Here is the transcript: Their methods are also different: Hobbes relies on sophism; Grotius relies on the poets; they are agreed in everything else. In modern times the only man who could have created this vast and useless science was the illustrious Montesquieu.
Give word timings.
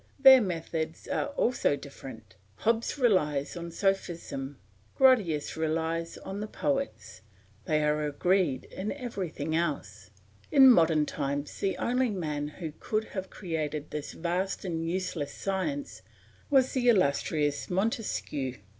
Their 0.19 0.41
methods 0.41 1.07
are 1.07 1.27
also 1.37 1.75
different: 1.75 2.35
Hobbes 2.55 2.97
relies 2.97 3.55
on 3.55 3.69
sophism; 3.69 4.57
Grotius 4.97 5.55
relies 5.55 6.17
on 6.17 6.39
the 6.39 6.47
poets; 6.47 7.21
they 7.65 7.83
are 7.83 8.07
agreed 8.07 8.63
in 8.63 8.91
everything 8.93 9.55
else. 9.55 10.09
In 10.51 10.71
modern 10.71 11.05
times 11.05 11.59
the 11.59 11.77
only 11.77 12.09
man 12.09 12.47
who 12.47 12.73
could 12.79 13.03
have 13.13 13.29
created 13.29 13.91
this 13.91 14.13
vast 14.13 14.65
and 14.65 14.89
useless 14.89 15.35
science 15.35 16.01
was 16.49 16.71
the 16.73 16.89
illustrious 16.89 17.69
Montesquieu. 17.69 18.55